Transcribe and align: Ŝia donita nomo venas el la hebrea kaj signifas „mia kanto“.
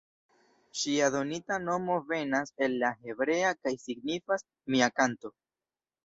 Ŝia 0.83 1.09
donita 1.15 1.57
nomo 1.65 1.97
venas 2.07 2.53
el 2.67 2.77
la 2.83 2.89
hebrea 3.03 3.51
kaj 3.67 3.73
signifas 3.83 4.45
„mia 4.77 4.89
kanto“. 5.01 5.31